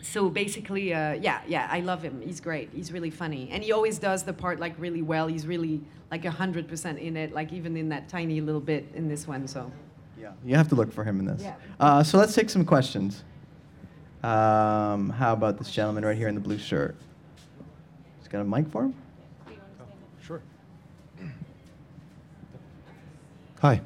[0.00, 2.20] so basically, uh, yeah, yeah, I love him.
[2.24, 2.70] He's great.
[2.74, 5.28] He's really funny, and he always does the part like really well.
[5.28, 9.08] He's really like hundred percent in it, like even in that tiny little bit in
[9.08, 9.46] this one.
[9.46, 9.70] So.
[10.18, 11.42] Yeah, you have to look for him in this.
[11.42, 11.54] Yeah.
[11.80, 13.24] Uh, so let's take some questions.
[14.22, 16.94] Um, how about this gentleman right here in the blue shirt?
[18.20, 18.94] He's got a mic for him.
[20.20, 20.40] Sure.
[23.60, 23.80] Hi.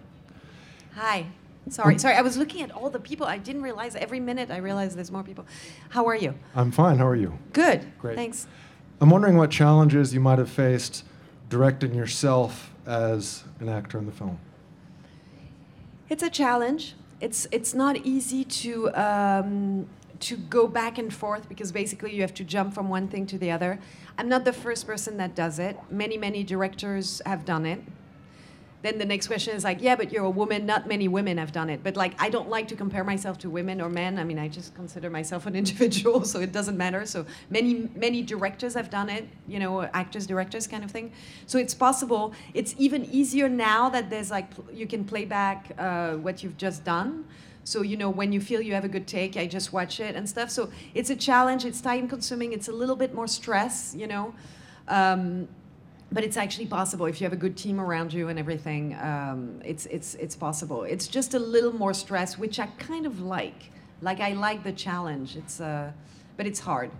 [0.95, 1.27] Hi.
[1.69, 2.15] Sorry, sorry.
[2.15, 3.27] I was looking at all the people.
[3.27, 4.51] I didn't realize every minute.
[4.51, 5.45] I realize there's more people.
[5.89, 6.35] How are you?
[6.55, 6.99] I'm fine.
[6.99, 7.37] How are you?
[7.53, 7.87] Good.
[7.99, 8.17] Great.
[8.17, 8.47] Thanks.
[9.01, 11.05] I'm wondering what challenges you might have faced
[11.49, 14.39] directing yourself as an actor in the film.
[16.09, 16.95] It's a challenge.
[17.21, 19.89] It's it's not easy to um,
[20.21, 23.39] to go back and forth because basically you have to jump from one thing to
[23.39, 23.81] the other.
[24.19, 25.79] I'm not the first person that does it.
[25.91, 27.83] Many many directors have done it.
[28.87, 30.65] Then the next question is like, yeah, but you're a woman.
[30.65, 31.83] Not many women have done it.
[31.83, 34.17] But like, I don't like to compare myself to women or men.
[34.17, 37.05] I mean, I just consider myself an individual, so it doesn't matter.
[37.05, 39.27] So many many directors have done it.
[39.49, 41.11] You know, actors, directors, kind of thing.
[41.47, 42.33] So it's possible.
[42.55, 46.85] It's even easier now that there's like you can play back uh, what you've just
[46.85, 47.25] done.
[47.65, 50.15] So you know when you feel you have a good take, I just watch it
[50.15, 50.51] and stuff.
[50.51, 51.65] So it's a challenge.
[51.65, 52.53] It's time consuming.
[52.53, 53.97] It's a little bit more stress.
[53.99, 54.35] You know.
[54.87, 55.49] Um,
[56.13, 58.95] but it's actually possible if you have a good team around you and everything.
[58.95, 60.85] Um, it's it's it's possible.
[60.85, 63.71] It's just a little more stress, which I kind of like.
[64.03, 65.37] Like I like the challenge.
[65.37, 65.91] It's uh,
[66.37, 66.91] but it's hard.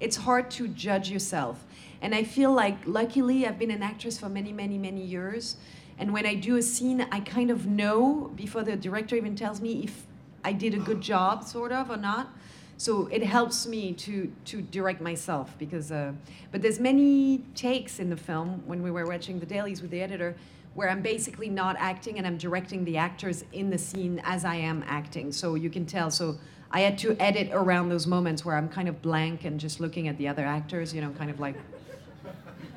[0.00, 1.64] It's hard to judge yourself,
[2.02, 5.56] and I feel like luckily I've been an actress for many many many years,
[5.98, 9.60] and when I do a scene, I kind of know before the director even tells
[9.60, 10.06] me if
[10.44, 12.30] I did a good job, sort of, or not
[12.78, 16.12] so it helps me to to direct myself because uh,
[16.52, 18.62] but there's many takes in the film.
[18.66, 20.36] When we were watching the dailies with the editor
[20.74, 24.54] where i'm basically not acting and i'm directing the actors in the scene as i
[24.56, 25.32] am acting.
[25.32, 26.10] So you can tell.
[26.10, 26.36] So
[26.70, 30.08] i had to edit around those moments where i'm kind of blank and just looking
[30.08, 31.54] at the other actors you know kind of like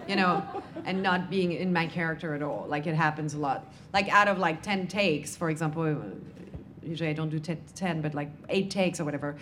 [0.08, 0.44] you know
[0.86, 2.66] and not being in my character at all.
[2.70, 3.66] Like it happens a lot.
[3.94, 6.02] Like out of like 10 takes for example
[6.82, 9.36] usually i don't do 10 but like eight takes or whatever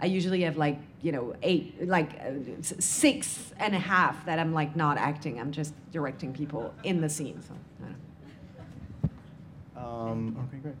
[0.00, 4.52] I usually have like you know eight, like uh, six and a half that I'm
[4.52, 5.38] like not acting.
[5.38, 7.42] I'm just directing people in the scene.
[7.42, 7.54] So.
[9.76, 10.74] Um, okay, great.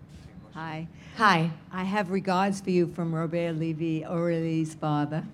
[0.52, 0.86] Hi.
[1.16, 1.50] Hi.
[1.72, 5.24] I have regards for you from Robert Levy, Aurelie's father.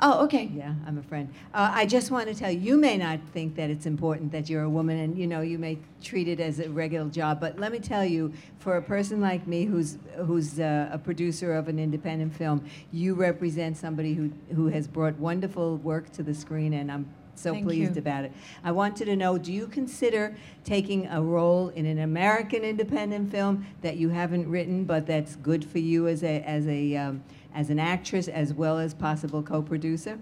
[0.00, 0.48] Oh, okay.
[0.54, 1.28] Yeah, I'm a friend.
[1.52, 4.48] Uh, I just want to tell you, you may not think that it's important that
[4.48, 7.58] you're a woman and, you know, you may treat it as a regular job, but
[7.58, 11.66] let me tell you, for a person like me who's, who's uh, a producer of
[11.66, 16.74] an independent film, you represent somebody who, who has brought wonderful work to the screen,
[16.74, 18.00] and I'm so Thank pleased you.
[18.00, 18.32] about it.
[18.62, 23.66] I wanted to know, do you consider taking a role in an American independent film
[23.82, 27.22] that you haven't written, but that's good for you as a, as a, um,
[27.58, 30.18] as an actress as well as possible co-producer?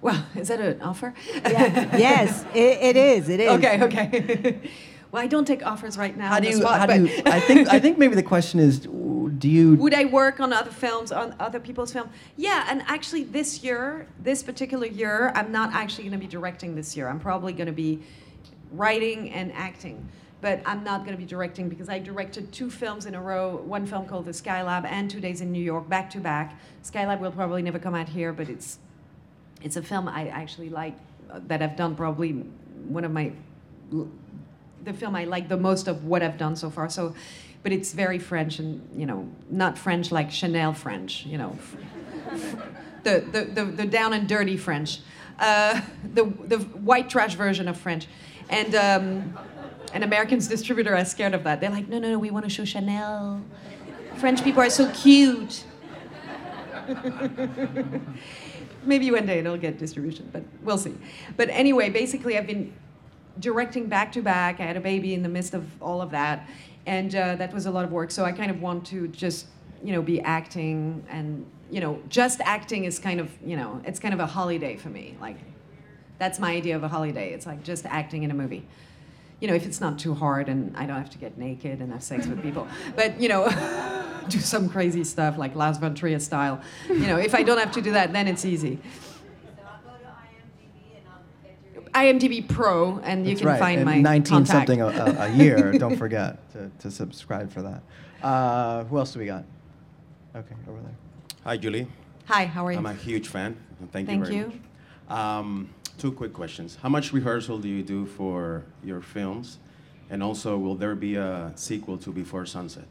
[0.00, 1.12] Well, is that an offer?
[1.34, 1.96] Yeah.
[1.96, 3.28] yes, it, it is.
[3.28, 3.50] It is.
[3.50, 4.70] Okay, okay.
[5.12, 6.28] well, I don't take offers right now.
[6.28, 6.56] How do you?
[6.56, 7.22] spot, How do you?
[7.26, 7.68] I think.
[7.68, 9.74] I think maybe the question is, do you?
[9.74, 12.08] Would I work on other films, on other people's film?
[12.38, 16.74] Yeah, and actually this year, this particular year, I'm not actually going to be directing
[16.74, 17.06] this year.
[17.08, 18.02] I'm probably going to be
[18.72, 20.08] writing and acting.
[20.40, 23.56] But I'm not going to be directing because I directed two films in a row.
[23.56, 26.58] One film called The Skylab and Two Days in New York, back to back.
[26.84, 28.78] Skylab will probably never come out here, but it's
[29.62, 30.94] it's a film I actually like
[31.30, 33.32] uh, that I've done probably one of my
[34.86, 36.88] the film I like the most of what I've done so far.
[36.88, 37.14] So,
[37.62, 41.58] but it's very French and you know not French like Chanel French, you know,
[43.02, 45.00] the the the, the down and dirty French,
[45.38, 45.80] uh,
[46.14, 48.06] the the white trash version of French,
[48.48, 48.74] and.
[48.74, 49.38] Um,
[49.96, 51.58] and Americans distributor are scared of that.
[51.58, 53.42] They're like, no, no, no, we want to show Chanel.
[54.16, 55.64] French people are so cute.
[58.84, 60.94] Maybe one day it'll get distribution, but we'll see.
[61.38, 62.74] But anyway, basically, I've been
[63.40, 64.60] directing back to back.
[64.60, 66.46] I had a baby in the midst of all of that,
[66.84, 68.10] and uh, that was a lot of work.
[68.10, 69.46] So I kind of want to just,
[69.82, 73.98] you know, be acting, and you know, just acting is kind of, you know, it's
[73.98, 75.16] kind of a holiday for me.
[75.22, 75.38] Like,
[76.18, 77.32] that's my idea of a holiday.
[77.32, 78.66] It's like just acting in a movie.
[79.40, 81.92] You know, if it's not too hard and I don't have to get naked and
[81.92, 83.48] have sex with people, but you know,
[84.28, 86.60] do some crazy stuff like Lars von Trier style.
[86.88, 88.78] You know, if I don't have to do that, then it's easy.
[91.96, 93.58] IMDb Pro, and you That's can right.
[93.58, 94.68] find and my 19 contact.
[94.68, 95.72] something a, a, a year.
[95.78, 97.82] Don't forget to, to subscribe for that.
[98.22, 99.44] Uh, who else do we got?
[100.34, 100.94] Okay, over there.
[101.44, 101.86] Hi, Julie.
[102.26, 102.78] Hi, how are you?
[102.78, 103.56] I'm a huge fan.
[103.92, 104.60] Thank, Thank you very you.
[105.08, 105.18] much.
[105.18, 106.78] Um, two quick questions.
[106.82, 109.58] How much rehearsal do you do for your films?
[110.10, 112.86] And also, will there be a sequel to Before Sunset?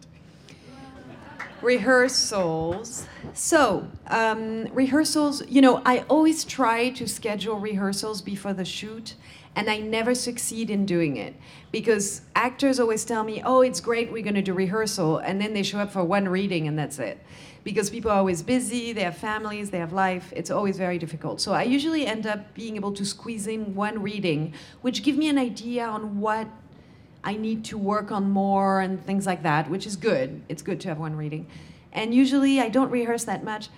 [1.62, 3.08] Rehearsals.
[3.34, 9.16] So, um, rehearsals, you know, I always try to schedule rehearsals before the shoot,
[9.56, 11.34] and I never succeed in doing it
[11.72, 15.54] because actors always tell me, oh, it's great, we're going to do rehearsal, and then
[15.54, 17.20] they show up for one reading and that's it.
[17.66, 21.42] Because people are always busy, they have families, they have life, it's always very difficult.
[21.42, 25.28] So I usually end up being able to squeeze in one reading, which give me
[25.28, 26.48] an idea on what
[27.24, 30.44] I need to work on more and things like that, which is good.
[30.48, 31.48] It's good to have one reading.
[31.92, 33.70] And usually I don't rehearse that much.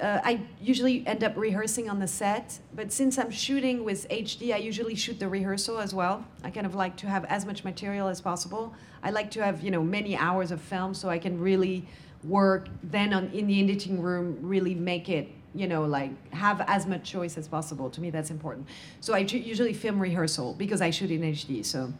[0.00, 4.54] Uh, I usually end up rehearsing on the set, but since I'm shooting with HD,
[4.54, 6.24] I usually shoot the rehearsal as well.
[6.44, 8.72] I kind of like to have as much material as possible.
[9.02, 11.84] I like to have, you know, many hours of film so I can really
[12.24, 16.86] work then on in the editing room, really make it, you know, like have as
[16.86, 17.90] much choice as possible.
[17.90, 18.66] To me, that's important.
[19.00, 21.64] So I usually film rehearsal because I shoot in HD.
[21.64, 21.92] So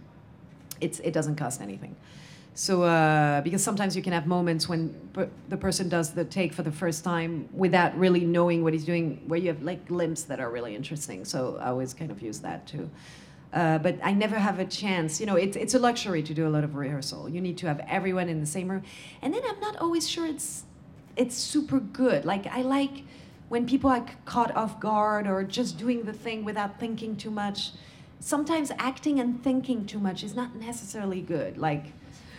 [0.80, 1.96] it's it doesn't cost anything.
[2.54, 6.52] So uh, because sometimes you can have moments when per- the person does the take
[6.52, 10.26] for the first time without really knowing what he's doing, where you have like glimpses
[10.26, 11.24] that are really interesting.
[11.24, 12.90] So I always kind of use that too.
[13.52, 15.20] Uh, but I never have a chance.
[15.20, 17.28] You know, it's it's a luxury to do a lot of rehearsal.
[17.28, 18.82] You need to have everyone in the same room,
[19.20, 20.64] and then I'm not always sure it's
[21.16, 22.24] it's super good.
[22.24, 23.04] Like I like
[23.48, 27.72] when people are caught off guard or just doing the thing without thinking too much
[28.22, 31.58] sometimes acting and thinking too much is not necessarily good.
[31.58, 31.86] Like,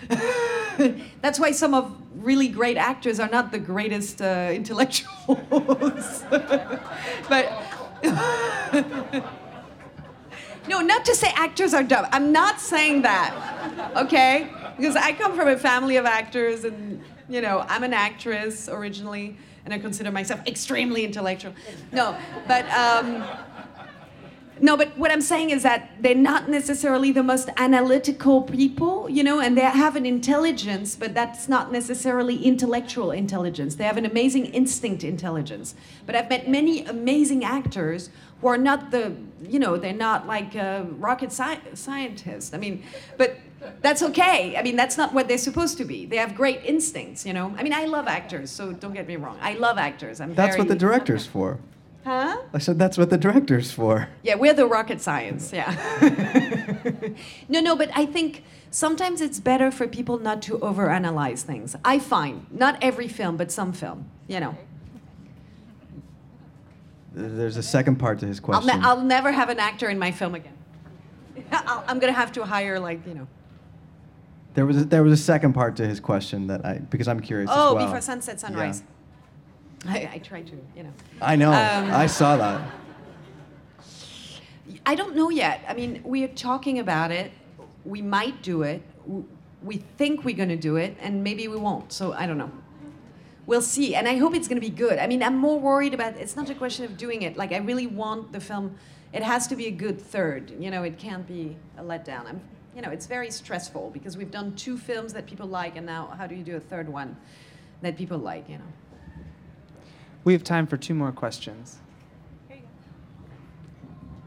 [1.21, 6.23] that's why some of really great actors are not the greatest uh, intellectuals.
[7.29, 7.51] but
[10.67, 12.07] no, not to say actors are dumb.
[12.11, 14.49] I'm not saying that, okay?
[14.77, 19.37] Because I come from a family of actors, and you know, I'm an actress originally,
[19.65, 21.53] and I consider myself extremely intellectual.
[21.91, 22.69] No, but.
[22.69, 23.23] Um,
[24.63, 29.21] no, but what I'm saying is that they're not necessarily the most analytical people, you
[29.21, 33.75] know, and they have an intelligence, but that's not necessarily intellectual intelligence.
[33.75, 35.75] They have an amazing instinct intelligence.
[36.05, 40.55] But I've met many amazing actors who are not the, you know, they're not like
[40.55, 42.53] uh, rocket sci- scientists.
[42.53, 42.83] I mean,
[43.17, 43.35] but
[43.81, 44.55] that's okay.
[44.55, 46.05] I mean, that's not what they're supposed to be.
[46.05, 47.53] They have great instincts, you know.
[47.57, 49.37] I mean, I love actors, so don't get me wrong.
[49.41, 50.21] I love actors.
[50.21, 51.59] I'm That's very, what the director's for.
[52.03, 52.37] Huh?
[52.53, 54.09] I said that's what the director's for.
[54.23, 55.71] Yeah, we're the rocket science, yeah.
[57.49, 61.75] no, no, but I think sometimes it's better for people not to overanalyze things.
[61.85, 64.57] I find, not every film, but some film, you know.
[67.13, 68.79] There's a second part to his I'll, question.
[68.81, 70.57] ne- I'll never have an actor in my film again.
[71.51, 73.27] I'll, I'm going to have to hire, like, you know.
[74.55, 77.19] There was a, there was a second part to his question that I because I'm
[77.19, 77.85] curious Oh, as well.
[77.85, 78.83] before sunset, sunrise.
[79.87, 80.93] I, I try to, you know.
[81.21, 81.49] I know.
[81.49, 82.61] Um, I saw that.
[84.85, 85.61] I don't know yet.
[85.67, 87.31] I mean, we are talking about it.
[87.85, 88.81] We might do it.
[89.61, 91.91] We think we're going to do it, and maybe we won't.
[91.91, 92.51] So I don't know.
[93.45, 93.95] We'll see.
[93.95, 94.99] And I hope it's going to be good.
[94.99, 97.35] I mean, I'm more worried about it's not a question of doing it.
[97.35, 98.77] Like, I really want the film,
[99.11, 100.51] it has to be a good third.
[100.59, 102.25] You know, it can't be a letdown.
[102.25, 102.41] I'm,
[102.75, 106.07] you know, it's very stressful because we've done two films that people like, and now
[106.17, 107.17] how do you do a third one
[107.81, 108.63] that people like, you know?
[110.23, 111.79] We have time for two more questions.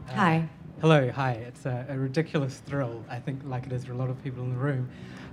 [0.09, 0.47] Hi.
[0.79, 1.31] Hello, hi.
[1.31, 4.43] It's a, a ridiculous thrill, I think, like it is for a lot of people
[4.43, 4.89] in the room.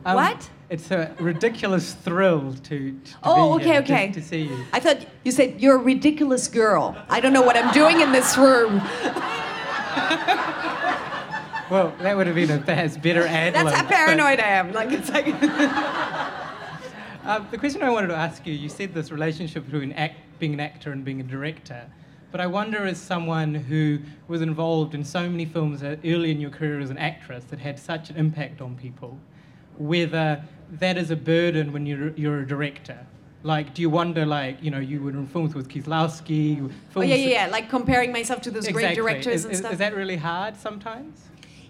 [0.07, 0.49] Um, What?
[0.71, 4.07] It's a ridiculous thrill to, to Oh, be okay, here, okay.
[4.09, 4.65] To, to see you.
[4.73, 6.97] I thought you said you're a ridiculous girl.
[7.09, 8.81] I don't know what I'm doing in this room.
[11.71, 14.49] Well, that would have been a perhaps better ad That's lib, how but- paranoid I
[14.49, 14.73] am.
[14.73, 15.27] Like it's like.
[17.27, 20.55] Um, the question I wanted to ask you, you said this relationship between act, being
[20.55, 21.87] an actor and being a director.
[22.31, 26.41] But I wonder, as someone who was involved in so many films uh, early in
[26.41, 29.19] your career as an actress that had such an impact on people,
[29.79, 30.43] whether
[30.73, 32.99] that is a burden when you're, you're a director.
[33.45, 37.03] Like, do you wonder, like, you know, you were in films with Kieslowski, films oh
[37.03, 37.47] yeah, yeah, yeah.
[37.47, 39.73] Like comparing myself to those great directors is, and is- stuff.
[39.73, 41.21] Is that really hard sometimes?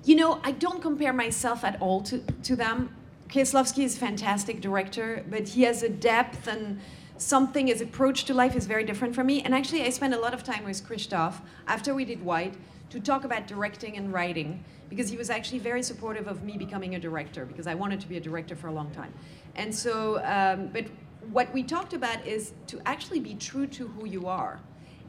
[0.05, 2.95] You know, I don't compare myself at all to, to them.
[3.29, 6.79] Kieslowski is a fantastic director, but he has a depth and
[7.19, 9.43] something, his approach to life is very different from me.
[9.43, 12.55] And actually, I spent a lot of time with Christoph after we did White
[12.91, 16.95] to talk about directing and writing because he was actually very supportive of me becoming
[16.95, 19.13] a director because I wanted to be a director for a long time.
[19.57, 20.87] And so, um, but
[21.31, 24.61] what we talked about is to actually be true to who you are.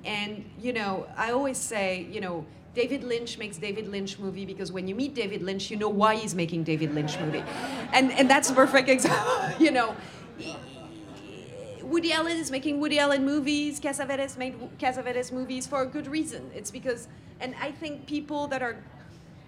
[0.03, 4.71] And, you know, I always say, you know, David Lynch makes David Lynch movie because
[4.71, 7.43] when you meet David Lynch, you know why he's making David Lynch movie.
[7.93, 9.95] And, and that's a perfect example, you know.
[11.85, 13.79] Woody Allen is making Woody Allen movies.
[13.79, 16.49] Cassavetes made Cassavetes movies for a good reason.
[16.55, 17.07] It's because,
[17.39, 18.83] and I think people that are,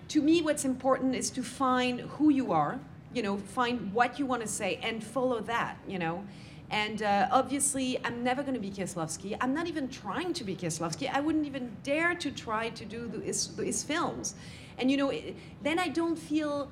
[0.10, 2.80] to me, what's important is to find who you are,
[3.12, 6.24] you know, find what you want to say and follow that, you know.
[6.70, 9.36] And uh, obviously, I'm never going to be Kieslowski.
[9.42, 11.10] I'm not even trying to be Kieslowski.
[11.12, 14.36] I wouldn't even dare to try to do his, his films.
[14.78, 16.70] And, you know, it, then I don't feel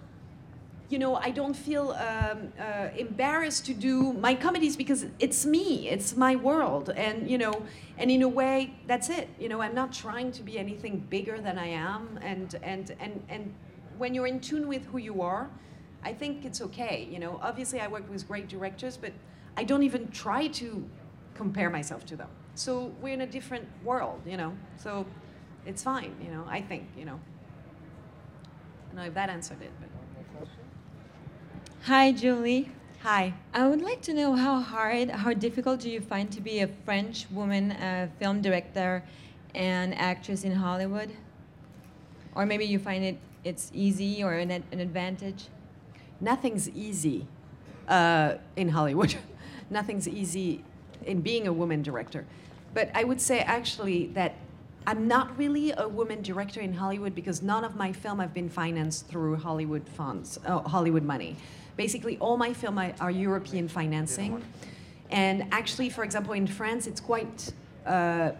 [0.89, 5.89] you know, I don't feel um, uh, embarrassed to do my comedies because it's me,
[5.89, 7.65] it's my world, and you know,
[7.97, 9.29] and in a way, that's it.
[9.39, 13.23] You know, I'm not trying to be anything bigger than I am, and and and
[13.29, 13.53] and
[13.97, 15.49] when you're in tune with who you are,
[16.03, 17.07] I think it's okay.
[17.11, 19.11] You know, obviously, I work with great directors, but
[19.57, 20.87] I don't even try to
[21.33, 22.29] compare myself to them.
[22.53, 24.53] So we're in a different world, you know.
[24.77, 25.05] So
[25.65, 26.45] it's fine, you know.
[26.47, 27.19] I think, you know.
[28.83, 29.89] I don't know if that answered it, but.
[31.85, 32.71] Hi, Julie.
[33.03, 33.31] Hi.
[33.53, 36.67] I would like to know how hard, how difficult do you find to be a
[36.83, 39.03] French woman uh, film director
[39.53, 41.11] and actress in Hollywood?
[42.33, 45.45] Or maybe you find it it's easy or an, an advantage?
[46.19, 47.27] nothing's easy
[47.87, 49.13] uh, in Hollywood.
[49.69, 50.63] nothing's easy
[51.05, 52.25] in being a woman director.
[52.73, 54.33] But I would say actually that
[54.87, 58.49] I'm not really a woman director in Hollywood because none of my film have been
[58.49, 61.35] financed through Hollywood funds, uh, Hollywood money.
[61.77, 64.43] Basically, all my film are, are European financing.
[65.09, 67.51] And actually, for example, in France, it's quite
[67.85, 68.31] uh,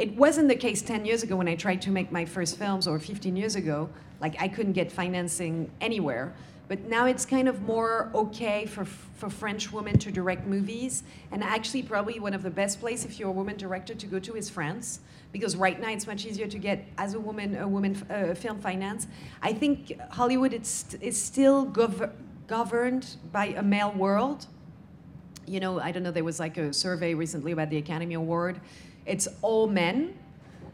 [0.00, 2.88] it wasn't the case 10 years ago when I tried to make my first films
[2.88, 3.90] or 15 years ago.
[4.18, 6.32] Like I couldn't get financing anywhere.
[6.68, 11.02] But now it's kind of more okay for, for French women to direct movies.
[11.32, 14.18] And actually, probably one of the best places if you're a woman director to go
[14.20, 15.00] to is France.
[15.32, 18.58] Because right now it's much easier to get, as a woman, a woman uh, film
[18.58, 19.06] finance.
[19.42, 22.10] I think Hollywood is, is still gov-
[22.50, 24.46] governed by a male world
[25.50, 28.60] you know, I don't know, there was like a survey recently about the Academy Award.
[29.04, 30.16] It's all men,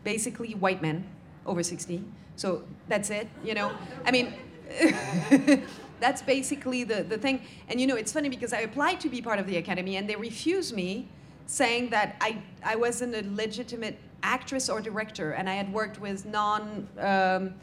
[0.04, 1.06] basically white men
[1.46, 2.04] over 60.
[2.36, 3.72] So that's it, you know?
[4.04, 4.34] I mean,
[6.00, 7.40] that's basically the, the thing.
[7.68, 10.06] And you know, it's funny because I applied to be part of the Academy and
[10.06, 11.08] they refused me
[11.46, 16.26] saying that I, I wasn't a legitimate actress or director and I had worked with
[16.26, 17.54] non, um,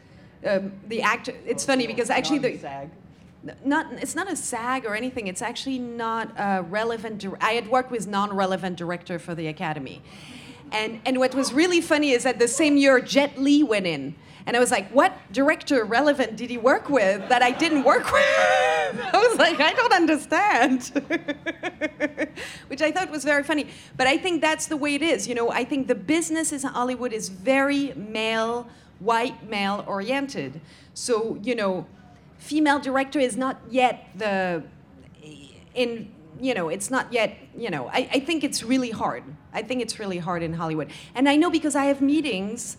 [0.44, 2.88] um, the actor, it's funny because actually the,
[3.64, 5.26] not it's not a SAG or anything.
[5.26, 7.24] It's actually not a relevant.
[7.40, 10.02] I had worked with non-relevant director for the Academy,
[10.72, 14.14] and and what was really funny is that the same year Jet Li went in,
[14.46, 18.04] and I was like, what director relevant did he work with that I didn't work
[18.12, 18.24] with?
[19.14, 20.82] I was like, I don't understand,
[22.68, 23.68] which I thought was very funny.
[23.96, 25.26] But I think that's the way it is.
[25.26, 28.68] You know, I think the business in Hollywood is very male,
[28.98, 30.60] white male oriented.
[30.92, 31.86] So you know
[32.44, 34.62] female director is not yet the
[35.74, 39.24] in you know it's not yet you know I, I think it's really hard.
[39.52, 40.90] I think it's really hard in hollywood.
[41.14, 42.76] And i know because i have meetings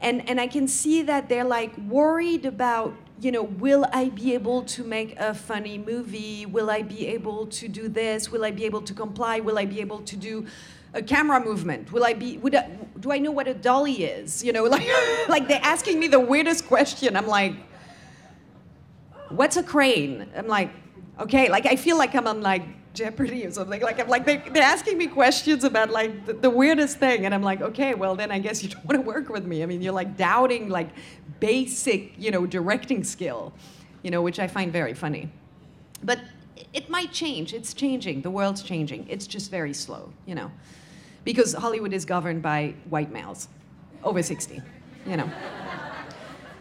[0.00, 4.34] and and i can see that they're like worried about you know will i be
[4.34, 6.44] able to make a funny movie?
[6.44, 8.30] Will i be able to do this?
[8.30, 9.40] Will i be able to comply?
[9.40, 10.46] Will i be able to do
[10.92, 11.90] a camera movement?
[11.90, 12.68] Will i be would I,
[13.00, 14.44] do i know what a dolly is?
[14.44, 14.88] You know like
[15.28, 17.16] like they're asking me the weirdest question.
[17.16, 17.54] I'm like
[19.30, 20.26] what's a crane?
[20.36, 20.70] I'm like,
[21.20, 22.62] okay, like I feel like I'm on like
[22.94, 23.80] Jeopardy or something.
[23.80, 27.34] Like I'm like they, they're asking me questions about like the, the, weirdest thing, and
[27.34, 29.62] I'm like, okay, well then I guess you don't want to work with me.
[29.62, 30.88] I mean, you're like doubting like
[31.40, 33.52] basic, you know, directing skill,
[34.02, 35.30] you know, which I find very funny.
[36.02, 36.20] But
[36.72, 37.54] it might change.
[37.54, 38.22] It's changing.
[38.22, 39.06] The world's changing.
[39.08, 40.50] It's just very slow, you know,
[41.24, 43.48] because Hollywood is governed by white males
[44.02, 44.62] over 60,
[45.06, 45.30] you know.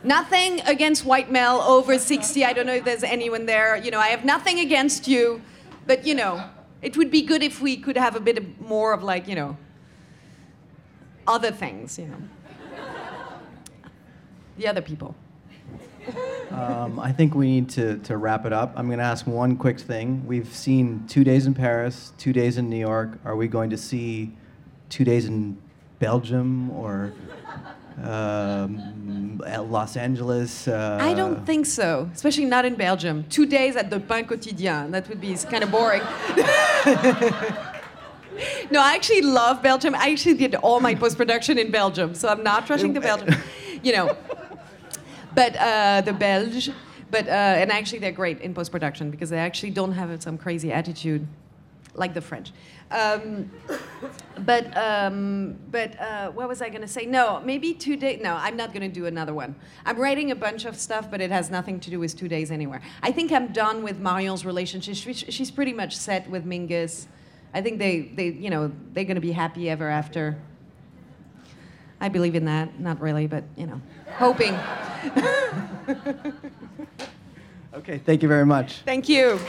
[0.05, 2.45] Nothing against white male over 60.
[2.45, 3.75] I don't know if there's anyone there.
[3.75, 5.41] You know, I have nothing against you,
[5.87, 6.47] but you know,
[6.83, 9.57] it would be good if we could have a bit more of like, you know,
[11.25, 12.17] other things, you know.
[14.57, 15.15] The other people.
[16.51, 18.73] Um, I think we need to, to wrap it up.
[18.75, 20.25] I'm going to ask one quick thing.
[20.27, 23.17] We've seen two days in Paris, two days in New York.
[23.25, 24.33] Are we going to see
[24.87, 25.57] two days in
[25.97, 27.11] Belgium or
[28.03, 30.67] um, Los Angeles.
[30.67, 33.25] Uh, I don't think so, especially not in Belgium.
[33.29, 36.01] Two days at the Pain Quotidien, that would be kind of boring.
[38.71, 39.95] no, I actually love Belgium.
[39.95, 43.35] I actually did all my post production in Belgium, so I'm not rushing to Belgium.
[43.83, 44.17] You know,
[45.35, 46.71] but uh, the Belge,
[47.11, 47.31] but uh,
[47.61, 51.27] and actually they're great in post production because they actually don't have some crazy attitude
[51.95, 52.51] like the French.
[52.91, 53.51] Um,
[54.39, 57.05] but um, but uh, what was I going to say?
[57.05, 58.21] No, maybe two days.
[58.21, 59.55] No, I'm not going to do another one.
[59.85, 62.51] I'm writing a bunch of stuff, but it has nothing to do with two days
[62.51, 62.81] anywhere.
[63.01, 64.95] I think I'm done with Marion's relationship.
[64.95, 67.07] she's pretty much set with Mingus.
[67.53, 70.37] I think they, they you know, they're going to be happy ever after.
[72.01, 72.79] I believe in that.
[72.79, 73.81] Not really, but you know,
[74.17, 74.53] hoping.
[77.73, 78.81] okay, thank you very much.
[78.81, 79.39] Thank you.